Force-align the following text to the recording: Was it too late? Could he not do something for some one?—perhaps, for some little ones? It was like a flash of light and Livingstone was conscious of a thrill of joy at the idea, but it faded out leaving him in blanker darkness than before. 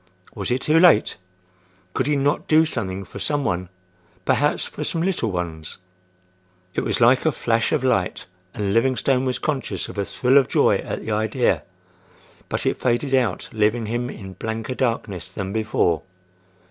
Was 0.33 0.49
it 0.49 0.61
too 0.63 0.79
late? 0.79 1.17
Could 1.93 2.07
he 2.07 2.15
not 2.15 2.47
do 2.47 2.65
something 2.65 3.03
for 3.03 3.19
some 3.19 3.43
one?—perhaps, 3.43 4.65
for 4.65 4.83
some 4.83 5.03
little 5.03 5.31
ones? 5.31 5.77
It 6.73 6.81
was 6.81 6.99
like 6.99 7.23
a 7.23 7.31
flash 7.31 7.71
of 7.71 7.83
light 7.83 8.25
and 8.55 8.73
Livingstone 8.73 9.25
was 9.25 9.37
conscious 9.37 9.89
of 9.89 9.99
a 9.99 10.05
thrill 10.05 10.39
of 10.39 10.47
joy 10.47 10.77
at 10.77 11.05
the 11.05 11.11
idea, 11.11 11.61
but 12.49 12.65
it 12.65 12.81
faded 12.81 13.13
out 13.13 13.47
leaving 13.53 13.85
him 13.85 14.09
in 14.09 14.33
blanker 14.33 14.73
darkness 14.73 15.31
than 15.31 15.53
before. 15.53 16.01